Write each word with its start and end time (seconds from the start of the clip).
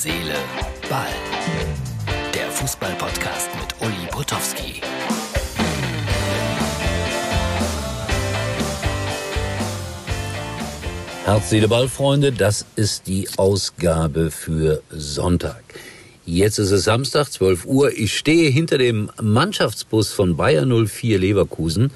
Seele, 0.00 0.36
Ball. 0.88 1.08
Der 2.32 2.48
Fußball-Podcast 2.52 3.48
mit 3.60 3.74
Uli 3.80 4.06
Potowski. 4.12 4.80
Herz, 11.24 11.50
Seele, 11.50 11.66
Ball, 11.66 11.88
Freunde, 11.88 12.30
das 12.30 12.64
ist 12.76 13.08
die 13.08 13.28
Ausgabe 13.38 14.30
für 14.30 14.82
Sonntag. 14.90 15.64
Jetzt 16.24 16.58
ist 16.58 16.70
es 16.70 16.84
Samstag, 16.84 17.32
12 17.32 17.64
Uhr. 17.64 17.90
Ich 17.90 18.16
stehe 18.16 18.50
hinter 18.50 18.78
dem 18.78 19.10
Mannschaftsbus 19.20 20.12
von 20.12 20.36
Bayer 20.36 20.64
04 20.64 21.18
Leverkusen 21.18 21.90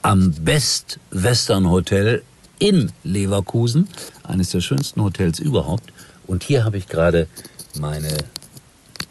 am 0.00 0.32
Best 0.32 1.00
Western 1.10 1.68
Hotel 1.68 2.22
in 2.58 2.92
Leverkusen, 3.04 3.88
eines 4.22 4.52
der 4.52 4.62
schönsten 4.62 5.02
Hotels 5.02 5.38
überhaupt. 5.38 5.92
Und 6.26 6.44
hier 6.44 6.64
habe 6.64 6.78
ich 6.78 6.88
gerade 6.88 7.26
meine 7.78 8.16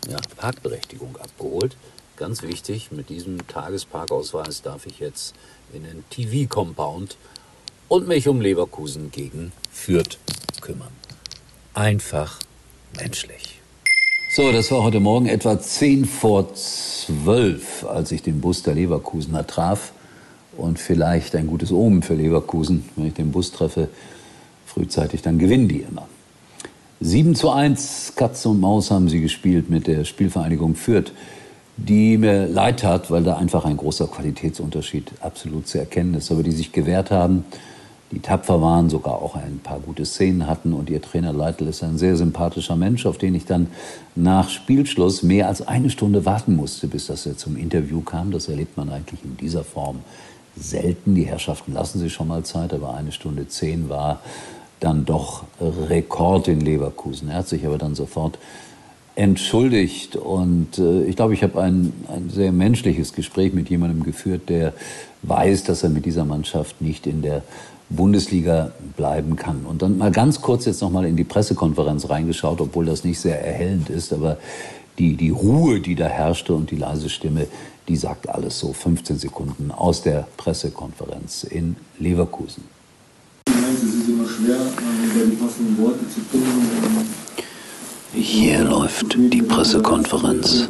ja, 0.10 0.18
Parkberechtigung 0.38 1.18
abgeholt. 1.18 1.76
Ganz 2.18 2.44
wichtig, 2.44 2.92
mit 2.92 3.10
diesem 3.10 3.48
Tagesparkausweis 3.48 4.62
darf 4.62 4.86
ich 4.86 5.00
jetzt 5.00 5.34
in 5.74 5.84
den 5.84 6.04
TV-Compound 6.10 7.18
und 7.88 8.08
mich 8.08 8.28
um 8.28 8.42
Leverkusen 8.42 9.12
gegen 9.12 9.52
Fürth 9.72 10.18
kümmern. 10.62 10.92
Einfach 11.74 12.40
menschlich. 12.98 13.60
So, 14.34 14.52
das 14.52 14.72
war 14.72 14.84
heute 14.84 15.00
Morgen 15.00 15.26
etwa 15.26 15.60
10 15.60 16.06
vor 16.06 16.54
12, 16.54 17.86
als 17.86 18.12
ich 18.12 18.22
den 18.22 18.40
Bus 18.40 18.64
der 18.64 18.76
Leverkusener 18.76 19.46
traf. 19.46 19.92
Und 20.56 20.80
vielleicht 20.80 21.36
ein 21.36 21.48
gutes 21.48 21.72
Omen 21.72 22.02
für 22.02 22.14
Leverkusen, 22.14 22.90
wenn 22.96 23.08
ich 23.08 23.14
den 23.14 23.32
Bus 23.32 23.52
treffe, 23.52 23.90
frühzeitig, 24.66 25.22
dann 25.22 25.40
gewinnen 25.40 25.68
die 25.68 25.82
immer. 25.82 26.08
7 27.04 27.34
zu 27.34 27.50
1, 27.50 28.14
Katze 28.16 28.50
und 28.50 28.60
Maus 28.60 28.92
haben 28.92 29.10
sie 29.10 29.22
gespielt 29.22 29.72
mit 29.72 29.88
der 29.88 30.06
Spielvereinigung 30.06 30.76
Fürth, 30.76 31.12
die 31.76 32.16
mir 32.20 32.46
leid 32.46 32.82
tat, 32.82 33.10
weil 33.10 33.24
da 33.24 33.38
einfach 33.38 33.66
ein 33.66 33.76
großer 33.76 34.06
Qualitätsunterschied 34.06 35.14
absolut 35.20 35.68
zu 35.68 35.80
erkennen 35.80 36.14
ist, 36.14 36.32
aber 36.32 36.44
die 36.44 36.52
sich 36.52 36.72
gewehrt 36.72 37.10
haben, 37.10 37.44
die 38.12 38.20
tapfer 38.20 38.62
waren, 38.62 38.92
sogar 38.92 39.16
auch 39.16 39.36
ein 39.36 39.62
paar 39.64 39.80
gute 39.80 40.06
Szenen 40.06 40.46
hatten 40.46 40.74
und 40.74 40.92
ihr 40.92 41.02
Trainer 41.02 41.34
Leitl 41.34 41.66
ist 41.66 41.82
ein 41.82 41.98
sehr 41.98 42.16
sympathischer 42.16 42.76
Mensch, 42.76 43.08
auf 43.08 43.18
den 43.18 43.34
ich 43.34 43.46
dann 43.46 43.66
nach 44.16 44.50
Spielschluss 44.50 45.24
mehr 45.24 45.48
als 45.48 45.68
eine 45.68 45.90
Stunde 45.90 46.24
warten 46.26 46.56
musste, 46.56 46.88
bis 46.88 47.08
das 47.08 47.26
er 47.26 47.36
zum 47.36 47.58
Interview 47.58 48.02
kam. 48.02 48.30
Das 48.30 48.48
erlebt 48.48 48.78
man 48.78 48.92
eigentlich 48.92 49.24
in 49.24 49.38
dieser 49.38 49.64
Form 49.64 50.02
selten. 50.56 51.16
Die 51.16 51.24
Herrschaften 51.24 51.74
lassen 51.74 51.98
sich 51.98 52.14
schon 52.14 52.28
mal 52.28 52.44
Zeit, 52.44 52.76
aber 52.76 52.94
eine 52.94 53.12
Stunde 53.12 53.48
zehn 53.48 53.90
war 53.90 54.20
dann 54.82 55.06
doch 55.06 55.46
Rekord 55.62 56.50
in 56.50 56.60
Leverkusen. 56.60 57.30
Er 57.30 57.38
hat 57.38 57.48
sich 57.48 57.66
aber 57.66 57.78
dann 57.78 57.96
sofort 57.96 58.38
entschuldigt 59.16 60.16
und 60.16 60.78
äh, 60.78 61.04
ich 61.04 61.16
glaube, 61.16 61.34
ich 61.34 61.44
habe 61.44 61.62
ein, 61.62 61.94
ein 62.08 62.30
sehr 62.30 62.52
menschliches 62.52 63.14
Gespräch 63.14 63.54
mit 63.54 63.70
jemandem 63.70 64.04
geführt, 64.04 64.50
der 64.50 64.74
weiß, 65.24 65.64
dass 65.66 65.84
er 65.84 65.90
mit 65.90 66.06
dieser 66.06 66.26
Mannschaft 66.26 66.82
nicht 66.82 67.06
in 67.08 67.22
der 67.22 67.44
Bundesliga 67.90 68.72
bleiben 68.96 69.36
kann. 69.36 69.66
Und 69.66 69.82
dann 69.82 69.98
mal 69.98 70.12
ganz 70.12 70.42
kurz 70.42 70.66
jetzt 70.66 70.82
noch 70.82 70.90
mal 70.90 71.06
in 71.06 71.18
die 71.18 71.26
Pressekonferenz 71.26 72.10
reingeschaut, 72.10 72.62
obwohl 72.62 72.86
das 72.86 73.04
nicht 73.04 73.20
sehr 73.20 73.46
erhellend 73.46 73.90
ist, 73.90 74.14
aber 74.14 74.38
die, 74.98 75.16
die 75.16 75.30
Ruhe, 75.30 75.82
die 75.82 75.96
da 75.96 76.08
herrschte 76.08 76.54
und 76.54 76.72
die 76.72 76.78
leise 76.78 77.10
Stimme, 77.10 77.48
die 77.88 77.98
sagt 77.98 78.30
alles 78.30 78.60
so 78.60 78.72
15 78.72 79.18
Sekunden 79.18 79.72
aus 79.72 80.02
der 80.02 80.28
Pressekonferenz 80.38 81.44
in 81.44 81.76
Leverkusen. 82.00 82.64
Schwer, 84.42 84.58
die 85.26 85.36
passenden 85.36 85.78
Worte 85.78 86.00
zu 86.10 86.20
finden. 86.32 87.08
Hier 88.14 88.64
läuft 88.64 89.16
die 89.16 89.42
Pressekonferenz 89.42 90.68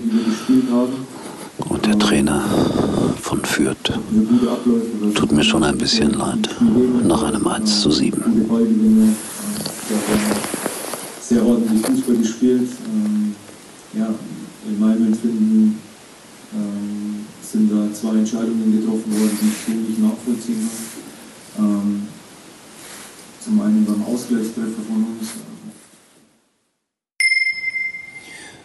und 1.69 1.85
der 1.85 1.97
Trainer 1.97 2.43
von 3.21 3.43
Fürth 3.45 3.93
tut 5.15 5.31
mir 5.31 5.43
schon 5.43 5.63
ein 5.63 5.77
bisschen 5.77 6.11
leid 6.11 6.49
nach 7.05 7.23
einem 7.23 7.47
1 7.47 7.81
zu 7.81 7.91
7. 7.91 8.45
Sehr 11.21 11.45
ordentlich 11.45 11.81
Fußball 11.85 12.15
gespielt. 12.17 12.69
Ähm, 12.93 13.35
ja, 13.93 14.13
in 14.67 14.79
meinem 14.79 15.07
Empfinden 15.07 15.79
ähm, 16.53 17.25
sind 17.41 17.71
da 17.71 17.93
zwei 17.93 18.17
Entscheidungen 18.17 18.79
getroffen 18.79 19.11
worden, 19.13 19.37
die 19.41 19.47
ich 19.47 19.65
so 19.65 19.71
nicht 19.71 19.99
nachvollziehen 20.01 20.59
kann. 20.59 21.10
Zum 23.51 23.59
einen 23.63 23.85
beim 23.85 24.01
Ausgleichstreffer 24.05 24.81
von 24.87 25.03
uns. 25.03 25.29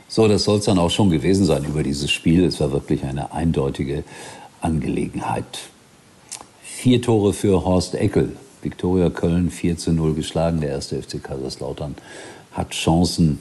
So, 0.06 0.28
das 0.28 0.44
soll 0.44 0.60
es 0.60 0.66
dann 0.66 0.78
auch 0.78 0.90
schon 0.90 1.10
gewesen 1.10 1.44
sein 1.44 1.64
über 1.64 1.82
dieses 1.82 2.08
Spiel. 2.08 2.44
Es 2.44 2.60
war 2.60 2.70
wirklich 2.70 3.02
eine 3.02 3.32
eindeutige 3.32 4.04
Angelegenheit. 4.60 5.58
Vier 6.62 7.02
Tore 7.02 7.32
für 7.32 7.64
Horst 7.64 7.96
Eckel. 7.96 8.36
Viktoria 8.62 9.10
Köln 9.10 9.50
4 9.50 9.76
zu 9.76 9.92
0 9.92 10.14
geschlagen. 10.14 10.60
Der 10.60 10.70
erste 10.70 11.02
FC 11.02 11.20
Kaiserslautern 11.20 11.96
hat 12.52 12.70
Chancen, 12.70 13.40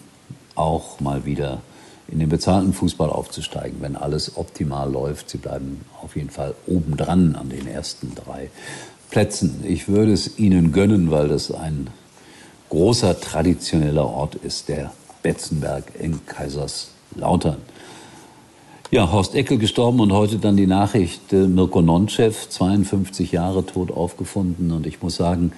auch 0.55 0.99
mal 0.99 1.25
wieder 1.25 1.61
in 2.07 2.17
den 2.17 2.29
bezahlten 2.29 2.73
Fußball 2.73 3.11
aufzusteigen, 3.11 3.81
wenn 3.81 3.95
alles 3.95 4.35
optimal 4.35 4.91
läuft. 4.91 5.29
Sie 5.29 5.37
bleiben 5.37 5.85
auf 6.01 6.15
jeden 6.15 6.31
Fall 6.31 6.55
obendran 6.65 7.35
an 7.35 7.49
den 7.49 7.67
ersten 7.67 8.13
drei 8.15 8.49
Plätzen. 9.09 9.63
Ich 9.67 9.87
würde 9.87 10.13
es 10.13 10.37
Ihnen 10.37 10.71
gönnen, 10.71 11.11
weil 11.11 11.27
das 11.27 11.51
ein 11.51 11.87
großer 12.69 13.19
traditioneller 13.19 14.05
Ort 14.05 14.35
ist, 14.35 14.69
der 14.69 14.91
Betzenberg 15.21 15.83
in 15.99 16.25
Kaiserslautern. 16.25 17.57
Ja, 18.91 19.11
Horst 19.11 19.35
Eckel 19.35 19.57
gestorben 19.57 19.99
und 19.99 20.13
heute 20.13 20.37
dann 20.37 20.55
die 20.55 20.67
Nachricht, 20.67 21.33
äh, 21.33 21.47
Mirko 21.47 21.81
Nonchev, 21.81 22.49
52 22.49 23.31
Jahre 23.31 23.65
tot 23.65 23.91
aufgefunden. 23.91 24.71
Und 24.71 24.85
ich 24.85 25.01
muss 25.01 25.15
sagen, 25.15 25.51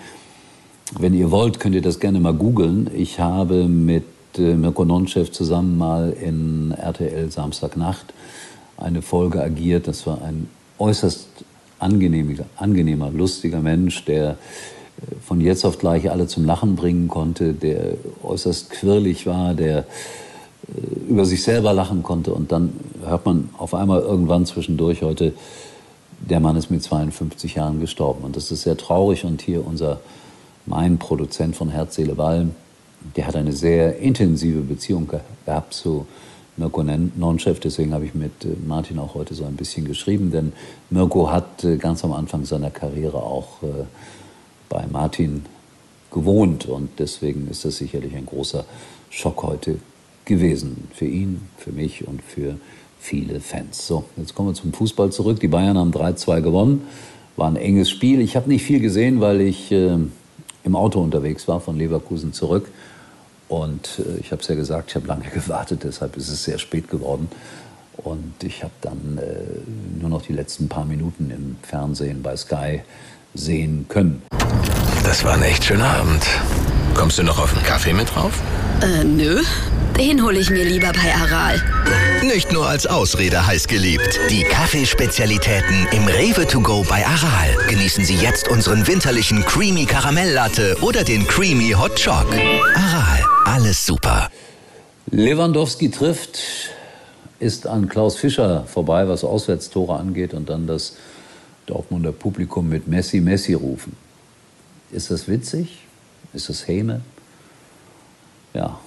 wenn 0.97 1.13
ihr 1.13 1.29
wollt, 1.29 1.59
könnt 1.59 1.75
ihr 1.75 1.81
das 1.81 1.99
gerne 1.99 2.19
mal 2.19 2.33
googeln. 2.33 2.89
Ich 2.95 3.19
habe 3.19 3.67
mit 3.67 4.05
äh, 4.37 4.55
Mirko 4.55 4.85
Nonchev 4.85 5.31
zusammen 5.31 5.77
mal 5.77 6.11
in 6.11 6.71
RTL 6.71 7.29
Samstagnacht 7.29 8.13
eine 8.77 9.01
Folge 9.01 9.41
agiert. 9.41 9.87
Das 9.87 10.07
war 10.07 10.21
ein 10.21 10.47
äußerst 10.79 11.27
angenehmer, 11.79 12.45
angenehmer 12.57 13.11
lustiger 13.11 13.59
Mensch, 13.59 14.05
der 14.05 14.31
äh, 14.31 14.35
von 15.25 15.41
jetzt 15.41 15.65
auf 15.65 15.77
gleich 15.77 16.09
alle 16.11 16.27
zum 16.27 16.45
Lachen 16.45 16.75
bringen 16.75 17.07
konnte, 17.07 17.53
der 17.53 17.93
äußerst 18.23 18.69
quirlig 18.69 19.25
war, 19.25 19.53
der 19.53 19.79
äh, 19.79 21.09
über 21.09 21.25
sich 21.25 21.43
selber 21.43 21.73
lachen 21.73 22.03
konnte. 22.03 22.33
Und 22.33 22.51
dann 22.51 22.73
hört 23.05 23.25
man 23.25 23.49
auf 23.57 23.73
einmal 23.73 24.01
irgendwann 24.01 24.45
zwischendurch 24.45 25.01
heute, 25.01 25.33
der 26.19 26.39
Mann 26.39 26.55
ist 26.55 26.71
mit 26.71 26.83
52 26.83 27.55
Jahren 27.55 27.79
gestorben. 27.79 28.23
Und 28.23 28.35
das 28.35 28.51
ist 28.51 28.63
sehr 28.63 28.77
traurig. 28.77 29.23
Und 29.23 29.41
hier 29.41 29.65
unser, 29.65 29.99
mein 30.65 30.97
Produzent 30.97 31.55
von 31.55 31.69
Herz, 31.69 31.95
Seele, 31.95 32.15
Ball, 32.15 32.47
der 33.15 33.27
hat 33.27 33.35
eine 33.35 33.53
sehr 33.53 33.99
intensive 33.99 34.61
Beziehung 34.61 35.07
gehabt 35.45 35.73
zu 35.73 36.07
Mirko 36.57 36.83
Nonchef. 36.83 37.59
Deswegen 37.59 37.93
habe 37.93 38.05
ich 38.05 38.13
mit 38.13 38.43
äh, 38.43 38.49
Martin 38.67 38.99
auch 38.99 39.15
heute 39.15 39.33
so 39.33 39.45
ein 39.45 39.55
bisschen 39.55 39.85
geschrieben. 39.85 40.31
Denn 40.31 40.53
Mirko 40.89 41.31
hat 41.31 41.63
äh, 41.63 41.77
ganz 41.77 42.03
am 42.03 42.13
Anfang 42.13 42.45
seiner 42.45 42.71
Karriere 42.71 43.17
auch 43.17 43.47
bei 44.69 44.85
Martin 44.91 45.45
gewohnt. 46.11 46.65
Und 46.65 46.89
deswegen 46.99 47.47
ist 47.49 47.65
das 47.65 47.77
sicherlich 47.77 48.15
ein 48.15 48.25
großer 48.25 48.65
Schock 49.09 49.43
heute 49.43 49.79
gewesen. 50.25 50.87
Für 50.93 51.05
ihn, 51.05 51.41
für 51.57 51.71
mich 51.71 52.07
und 52.07 52.21
für 52.21 52.57
viele 52.99 53.39
Fans. 53.39 53.87
So, 53.87 54.05
jetzt 54.17 54.35
kommen 54.35 54.49
wir 54.49 54.53
zum 54.53 54.73
Fußball 54.73 55.11
zurück. 55.11 55.39
Die 55.39 55.47
Bayern 55.47 55.77
haben 55.77 55.91
3-2 55.91 56.41
gewonnen. 56.41 56.87
War 57.35 57.47
ein 57.47 57.55
enges 57.55 57.89
Spiel. 57.89 58.19
Ich 58.21 58.35
habe 58.35 58.49
nicht 58.49 58.63
viel 58.63 58.79
gesehen, 58.79 59.21
weil 59.21 59.41
ich 59.41 59.71
äh, 59.71 59.97
im 60.63 60.75
Auto 60.75 61.01
unterwegs 61.01 61.47
war, 61.47 61.59
von 61.59 61.77
Leverkusen 61.77 62.33
zurück. 62.33 62.69
Und 63.47 63.99
äh, 63.99 64.19
ich 64.19 64.31
habe 64.31 64.41
es 64.41 64.47
ja 64.47 64.55
gesagt, 64.55 64.89
ich 64.89 64.95
habe 64.95 65.07
lange 65.07 65.29
gewartet, 65.33 65.81
deshalb 65.83 66.17
ist 66.17 66.29
es 66.29 66.43
sehr 66.43 66.57
spät 66.57 66.89
geworden. 66.89 67.29
Und 67.97 68.35
ich 68.43 68.63
habe 68.63 68.73
dann 68.81 69.17
äh, 69.17 69.99
nur 69.99 70.09
noch 70.09 70.21
die 70.21 70.33
letzten 70.33 70.69
paar 70.69 70.85
Minuten 70.85 71.31
im 71.31 71.57
Fernsehen 71.63 72.21
bei 72.21 72.37
Sky 72.37 72.81
sehen 73.33 73.85
können. 73.89 74.21
Das 75.03 75.23
war 75.23 75.33
ein 75.33 75.43
echt 75.43 75.63
schöner 75.63 75.89
Abend. 75.89 76.25
Kommst 76.93 77.17
du 77.17 77.23
noch 77.23 77.39
auf 77.39 77.55
einen 77.55 77.65
Kaffee 77.65 77.93
mit 77.93 78.13
drauf? 78.13 78.41
Äh, 78.81 79.03
nö. 79.03 79.41
Den 79.97 80.23
hole 80.23 80.37
ich 80.37 80.51
mir 80.51 80.63
lieber 80.63 80.91
bei 80.93 81.13
Aral. 81.15 81.59
Nicht 82.23 82.51
nur 82.51 82.67
als 82.67 82.85
Ausrede 82.85 83.47
heiß 83.47 83.67
geliebt. 83.67 84.19
Die 84.29 84.43
Kaffeespezialitäten 84.43 85.87
im 85.91 86.05
Rewe 86.07 86.45
to 86.45 86.61
go 86.61 86.85
bei 86.87 87.03
Aral. 87.03 87.57
Genießen 87.67 88.05
Sie 88.05 88.15
jetzt 88.15 88.47
unseren 88.47 88.85
winterlichen 88.85 89.43
Creamy 89.43 89.85
Karamelllatte 89.85 90.77
oder 90.81 91.03
den 91.03 91.25
Creamy 91.25 91.71
Hot 91.71 91.99
Choc. 92.03 92.27
Aral, 92.75 93.23
alles 93.47 93.85
super. 93.85 94.29
Lewandowski 95.09 95.89
trifft, 95.89 96.39
ist 97.39 97.65
an 97.65 97.87
Klaus 97.87 98.17
Fischer 98.17 98.65
vorbei, 98.65 99.07
was 99.07 99.23
Auswärtstore 99.23 99.97
angeht 99.97 100.33
und 100.33 100.49
dann 100.49 100.67
das 100.67 100.97
Dortmunder 101.65 102.11
Publikum 102.11 102.67
mit 102.67 102.87
Messi, 102.87 103.21
Messi 103.21 103.53
rufen. 103.53 103.95
Ist 104.91 105.11
das 105.11 105.29
witzig? 105.29 105.79
Ist 106.33 106.49
das 106.49 106.67
Häme? 106.67 107.01
Ja, 108.53 108.79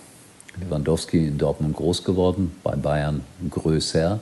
Lewandowski 0.61 1.29
in 1.29 1.39
Dortmund 1.39 1.77
groß 1.77 2.05
geworden, 2.05 2.53
bei 2.63 2.77
Bayern 2.77 3.23
größer. 3.49 4.21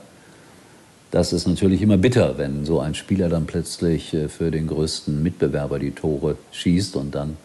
Das 1.11 1.33
ist 1.33 1.47
natürlich 1.47 1.81
immer 1.81 1.97
bitter, 1.97 2.37
wenn 2.37 2.65
so 2.65 2.79
ein 2.79 2.95
Spieler 2.95 3.27
dann 3.27 3.45
plötzlich 3.45 4.13
äh, 4.13 4.29
für 4.29 4.51
den 4.51 4.67
größten 4.67 5.21
Mitbewerber 5.21 5.79
die 5.79 5.91
Tore 5.91 6.37
schießt 6.51 6.95
und 6.95 7.15
dann 7.15 7.35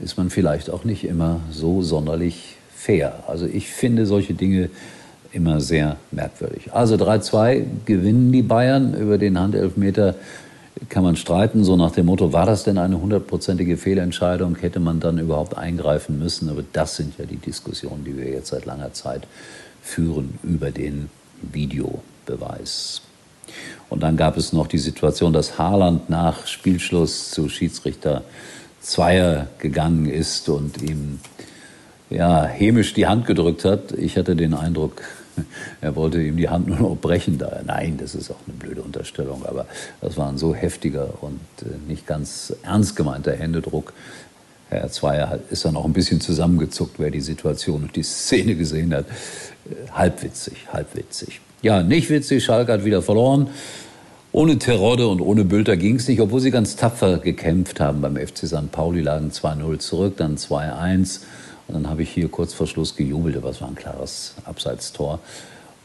ist 0.00 0.16
man 0.16 0.30
vielleicht 0.30 0.70
auch 0.70 0.84
nicht 0.84 1.04
immer 1.04 1.40
so 1.50 1.82
sonderlich 1.82 2.56
fair. 2.74 3.24
Also 3.26 3.46
ich 3.46 3.68
finde 3.68 4.06
solche 4.06 4.34
Dinge 4.34 4.70
immer 5.32 5.60
sehr 5.60 5.96
merkwürdig. 6.10 6.72
Also 6.72 6.94
3-2 6.94 7.64
gewinnen 7.84 8.32
die 8.32 8.42
Bayern 8.42 8.94
über 8.94 9.18
den 9.18 9.38
Handelfmeter 9.38 10.14
kann 10.88 11.02
man 11.02 11.16
streiten, 11.16 11.64
so 11.64 11.76
nach 11.76 11.90
dem 11.90 12.06
Motto, 12.06 12.32
war 12.32 12.46
das 12.46 12.64
denn 12.64 12.78
eine 12.78 13.00
hundertprozentige 13.00 13.76
Fehlentscheidung? 13.76 14.56
Hätte 14.56 14.80
man 14.80 15.00
dann 15.00 15.18
überhaupt 15.18 15.56
eingreifen 15.56 16.18
müssen? 16.18 16.48
Aber 16.48 16.62
das 16.72 16.96
sind 16.96 17.18
ja 17.18 17.24
die 17.24 17.36
Diskussionen, 17.36 18.04
die 18.04 18.16
wir 18.16 18.28
jetzt 18.28 18.48
seit 18.48 18.64
langer 18.64 18.92
Zeit 18.92 19.26
führen 19.82 20.38
über 20.42 20.70
den 20.70 21.10
Videobeweis. 21.42 23.02
Und 23.88 24.02
dann 24.02 24.16
gab 24.16 24.36
es 24.36 24.52
noch 24.52 24.66
die 24.66 24.78
Situation, 24.78 25.32
dass 25.32 25.58
Haaland 25.58 26.10
nach 26.10 26.46
Spielschluss 26.46 27.30
zu 27.30 27.48
Schiedsrichter 27.48 28.22
Zweier 28.80 29.48
gegangen 29.58 30.06
ist 30.06 30.48
und 30.48 30.80
ihm 30.82 31.20
ja, 32.10 32.44
hämisch 32.44 32.94
die 32.94 33.06
Hand 33.06 33.26
gedrückt 33.26 33.64
hat. 33.64 33.92
Ich 33.92 34.16
hatte 34.16 34.34
den 34.36 34.54
Eindruck, 34.54 35.02
er 35.80 35.96
wollte 35.96 36.22
ihm 36.22 36.36
die 36.36 36.48
Hand 36.48 36.68
nur 36.68 36.78
noch 36.78 36.96
brechen. 36.96 37.38
Da. 37.38 37.60
Nein, 37.64 37.98
das 37.98 38.14
ist 38.14 38.30
auch 38.30 38.40
eine 38.46 38.56
blöde 38.56 38.82
Unterstellung, 38.82 39.44
aber 39.44 39.66
das 40.00 40.16
war 40.16 40.28
ein 40.28 40.38
so 40.38 40.54
heftiger 40.54 41.22
und 41.22 41.40
äh, 41.62 41.88
nicht 41.88 42.06
ganz 42.06 42.54
ernst 42.62 42.96
gemeinter 42.96 43.32
Händedruck. 43.32 43.92
Herr 44.70 44.90
Zweier 44.90 45.38
ist 45.50 45.64
dann 45.64 45.76
auch 45.76 45.86
ein 45.86 45.94
bisschen 45.94 46.20
zusammengezuckt, 46.20 46.98
wer 46.98 47.10
die 47.10 47.22
Situation 47.22 47.84
und 47.84 47.96
die 47.96 48.02
Szene 48.02 48.54
gesehen 48.54 48.94
hat. 48.94 49.06
Äh, 49.06 49.90
halbwitzig, 49.92 50.66
halbwitzig. 50.72 51.40
Ja, 51.62 51.82
nicht 51.82 52.08
witzig, 52.08 52.44
Schalke 52.44 52.72
hat 52.72 52.84
wieder 52.84 53.02
verloren. 53.02 53.48
Ohne 54.30 54.58
Terodde 54.58 55.08
und 55.08 55.22
ohne 55.22 55.44
Bülter 55.44 55.78
ging 55.78 55.96
es 55.96 56.06
nicht, 56.06 56.20
obwohl 56.20 56.40
sie 56.40 56.50
ganz 56.50 56.76
tapfer 56.76 57.18
gekämpft 57.18 57.80
haben 57.80 58.02
beim 58.02 58.16
FC 58.16 58.46
St. 58.46 58.70
Pauli, 58.70 59.00
lagen 59.00 59.30
2-0 59.30 59.78
zurück, 59.78 60.14
dann 60.18 60.36
2-1. 60.36 61.20
Und 61.66 61.74
dann 61.74 61.88
habe 61.88 62.02
ich 62.02 62.10
hier 62.10 62.28
kurz 62.28 62.52
vor 62.52 62.66
Schluss 62.66 62.94
gejubelt, 62.94 63.36
aber 63.38 63.50
es 63.50 63.60
war 63.62 63.68
ein 63.68 63.74
klares 63.74 64.34
Abseitstor. 64.44 65.20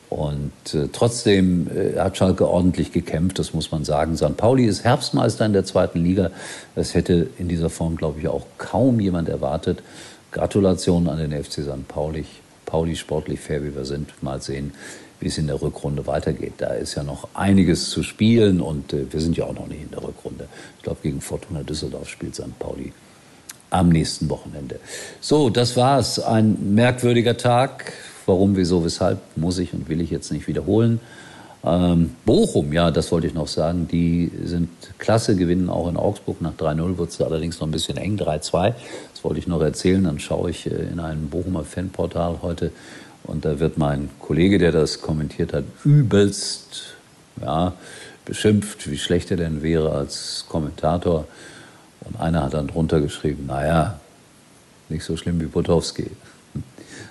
Und 0.10 0.52
äh, 0.74 0.90
trotzdem 0.92 1.70
äh, 1.74 1.98
hat 1.98 2.18
Schalke 2.18 2.48
ordentlich 2.48 2.92
gekämpft, 2.92 3.40
das 3.40 3.54
muss 3.54 3.72
man 3.72 3.86
sagen. 3.86 4.18
St. 4.18 4.36
Pauli 4.36 4.66
ist 4.66 4.84
Herbstmeister 4.84 5.46
in 5.46 5.54
der 5.54 5.64
zweiten 5.64 6.04
Liga. 6.04 6.30
Das 6.76 6.94
hätte 6.94 7.30
in 7.40 7.48
dieser 7.48 7.70
Form, 7.70 7.96
glaube 7.96 8.20
ich, 8.20 8.28
auch 8.28 8.46
kaum 8.58 9.00
jemand 9.00 9.30
erwartet. 9.30 9.82
Gratulation 10.32 11.08
an 11.08 11.18
den 11.18 11.32
FC 11.32 11.64
St. 11.64 11.88
Pauli. 11.88 12.26
Pauli 12.66 12.96
sportlich 12.96 13.40
fair, 13.40 13.64
wie 13.64 13.74
wir 13.74 13.86
sind. 13.86 14.22
Mal 14.22 14.42
sehen, 14.42 14.74
wie 15.24 15.30
es 15.30 15.38
in 15.38 15.48
der 15.48 15.62
Rückrunde 15.62 16.06
weitergeht. 16.06 16.56
Da 16.58 16.74
ist 16.74 16.96
ja 16.96 17.04
noch 17.04 17.30
einiges 17.34 17.90
zu 17.90 18.04
spielen 18.04 18.60
und 18.60 18.92
äh, 18.92 19.06
wir 19.10 19.22
sind 19.22 19.38
ja 19.38 19.46
auch 19.46 19.54
noch 19.54 19.68
nicht 19.68 19.84
in 19.84 19.90
der 19.90 20.04
Rückrunde. 20.04 20.50
Ich 20.78 20.84
glaube, 20.84 21.00
gegen 21.02 21.22
Fortuna 21.22 21.64
Düsseldorf 21.64 22.10
spielt 22.10 22.36
St. 22.36 22.60
Pauli 22.60 22.92
am 23.70 23.88
nächsten 23.88 24.30
Wochenende. 24.30 24.82
So, 25.22 25.50
das 25.50 25.78
war's. 25.78 26.20
Ein 26.20 26.76
merkwürdiger 26.76 27.38
Tag. 27.38 27.94
Warum, 28.26 28.58
wieso, 28.58 28.84
weshalb, 28.84 29.20
muss 29.38 29.60
ich 29.60 29.74
und 29.74 29.88
will 29.88 30.02
ich 30.02 30.12
jetzt 30.12 30.30
nicht 30.30 30.48
wiederholen. 30.48 31.00
Ähm, 31.66 32.18
Bochum, 32.26 32.74
ja, 32.74 32.92
das 32.92 33.10
wollte 33.14 33.28
ich 33.28 33.34
noch 33.34 33.48
sagen, 33.48 33.88
die 33.90 34.30
sind 34.44 34.68
klasse, 34.98 35.38
gewinnen 35.38 35.70
auch 35.70 35.88
in 35.88 35.96
Augsburg. 35.96 36.42
Nach 36.42 36.54
3-0 36.54 36.98
wird 36.98 37.12
es 37.12 37.22
allerdings 37.22 37.62
noch 37.62 37.68
ein 37.68 37.72
bisschen 37.72 37.96
eng, 37.96 38.18
3-2. 38.18 38.74
Das 39.14 39.24
wollte 39.24 39.40
ich 39.40 39.48
noch 39.48 39.62
erzählen. 39.62 40.04
Dann 40.04 40.20
schaue 40.20 40.50
ich 40.50 40.68
äh, 40.68 40.92
in 40.92 41.00
ein 41.00 41.30
Bochumer 41.30 41.64
Fanportal 41.64 42.40
heute 42.42 42.72
und 43.24 43.46
da 43.46 43.60
wird 43.60 43.78
mein 43.78 44.10
Kollege, 44.20 44.58
der 44.58 44.72
das 44.72 45.02
kommentiert 45.02 45.54
hat, 45.54 45.64
übelst 45.84 46.96
ja, 47.42 47.74
beschimpft, 48.26 48.90
wie 48.90 48.98
schlecht 48.98 49.32
er 49.32 49.38
denn 49.38 49.62
wäre 49.62 49.92
als 49.92 50.46
Kommentator. 50.50 51.28
Und 52.02 52.20
einer 52.20 52.44
hat 52.44 52.54
dann 52.54 52.68
drunter 52.68 53.00
geschrieben, 53.00 53.46
naja, 53.48 54.00
nicht 54.90 55.04
so 55.04 55.16
schlimm 55.16 55.40
wie 55.40 55.46
Potowski. 55.46 56.12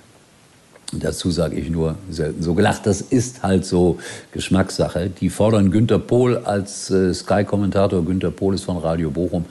Dazu 0.92 1.30
sage 1.30 1.56
ich 1.56 1.70
nur 1.70 1.96
selten 2.10 2.42
so 2.42 2.54
gelacht. 2.54 2.86
Das 2.86 3.00
ist 3.00 3.42
halt 3.42 3.64
so 3.64 3.98
Geschmackssache. 4.32 5.08
Die 5.08 5.30
fordern 5.30 5.70
Günter 5.70 5.98
Pohl 5.98 6.38
als 6.38 6.90
äh, 6.90 7.14
Sky-Kommentator. 7.14 8.04
Günter 8.04 8.30
Pohl 8.30 8.54
ist 8.54 8.64
von 8.64 8.76
Radio 8.76 9.10
Bochum 9.10 9.46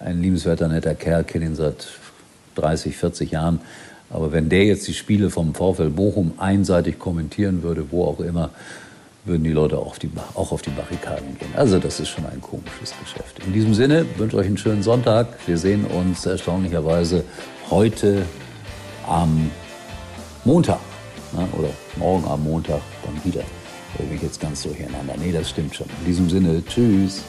ein 0.00 0.20
liebenswerter, 0.22 0.66
netter 0.66 0.94
Kerl, 0.94 1.24
kenne 1.24 1.44
ihn 1.44 1.54
seit 1.54 1.86
30, 2.56 2.96
40 2.96 3.30
Jahren. 3.30 3.60
Aber 4.10 4.32
wenn 4.32 4.48
der 4.48 4.64
jetzt 4.64 4.86
die 4.88 4.94
Spiele 4.94 5.30
vom 5.30 5.54
VfL 5.54 5.90
Bochum 5.90 6.32
einseitig 6.38 6.98
kommentieren 6.98 7.62
würde, 7.62 7.86
wo 7.90 8.04
auch 8.04 8.20
immer, 8.20 8.50
würden 9.24 9.44
die 9.44 9.52
Leute 9.52 9.78
auch 9.78 9.86
auf 9.88 9.98
die, 9.98 10.10
auch 10.34 10.50
auf 10.52 10.62
die 10.62 10.70
Barrikaden 10.70 11.38
gehen. 11.38 11.50
Also 11.54 11.78
das 11.78 12.00
ist 12.00 12.08
schon 12.08 12.26
ein 12.26 12.40
komisches 12.40 12.94
Geschäft. 13.02 13.38
In 13.46 13.52
diesem 13.52 13.74
Sinne 13.74 14.04
wünsche 14.16 14.36
ich 14.36 14.40
euch 14.40 14.46
einen 14.46 14.58
schönen 14.58 14.82
Sonntag. 14.82 15.28
Wir 15.46 15.58
sehen 15.58 15.84
uns 15.84 16.26
erstaunlicherweise 16.26 17.24
heute 17.70 18.22
am 19.06 19.50
Montag 20.44 20.80
ne? 21.32 21.46
oder 21.58 21.68
morgen 21.96 22.24
am 22.26 22.42
Montag 22.42 22.80
dann 23.04 23.24
wieder. 23.24 23.42
Da 23.96 24.04
bin 24.04 24.16
ich 24.16 24.22
jetzt 24.22 24.40
ganz 24.40 24.62
durcheinander. 24.62 25.14
Nee, 25.18 25.32
das 25.32 25.50
stimmt 25.50 25.74
schon. 25.74 25.86
In 26.00 26.06
diesem 26.06 26.30
Sinne, 26.30 26.62
tschüss. 26.64 27.22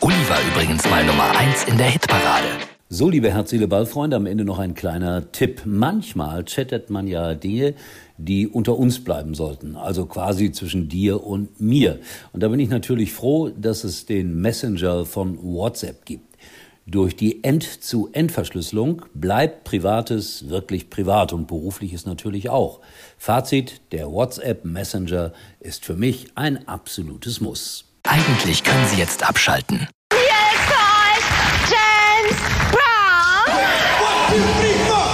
Uli 0.00 0.28
war 0.28 0.38
übrigens 0.52 0.88
mal 0.90 1.04
Nummer 1.04 1.30
1 1.36 1.64
in 1.64 1.78
der 1.78 1.86
Hitparade. 1.86 2.71
So, 2.94 3.08
liebe 3.08 3.32
Herzliche 3.32 3.68
Ballfreunde, 3.68 4.16
am 4.16 4.26
Ende 4.26 4.44
noch 4.44 4.58
ein 4.58 4.74
kleiner 4.74 5.32
Tipp. 5.32 5.62
Manchmal 5.64 6.44
chattet 6.44 6.90
man 6.90 7.06
ja 7.06 7.32
Dinge, 7.34 7.72
die 8.18 8.46
unter 8.46 8.76
uns 8.76 9.02
bleiben 9.02 9.32
sollten, 9.32 9.76
also 9.76 10.04
quasi 10.04 10.52
zwischen 10.52 10.90
dir 10.90 11.24
und 11.24 11.58
mir. 11.58 12.00
Und 12.34 12.42
da 12.42 12.48
bin 12.48 12.60
ich 12.60 12.68
natürlich 12.68 13.14
froh, 13.14 13.48
dass 13.48 13.84
es 13.84 14.04
den 14.04 14.38
Messenger 14.42 15.06
von 15.06 15.42
WhatsApp 15.42 16.04
gibt. 16.04 16.36
Durch 16.84 17.16
die 17.16 17.42
End-zu-End-Verschlüsselung 17.42 19.06
bleibt 19.14 19.64
Privates 19.64 20.50
wirklich 20.50 20.90
privat 20.90 21.32
und 21.32 21.46
berufliches 21.46 22.04
natürlich 22.04 22.50
auch. 22.50 22.80
Fazit, 23.16 23.80
der 23.92 24.12
WhatsApp 24.12 24.66
Messenger 24.66 25.32
ist 25.60 25.86
für 25.86 25.96
mich 25.96 26.26
ein 26.34 26.68
absolutes 26.68 27.40
Muss. 27.40 27.86
Eigentlich 28.02 28.62
können 28.62 28.86
Sie 28.88 28.98
jetzt 28.98 29.26
abschalten. 29.26 29.88
¡Cristo! 34.32 35.11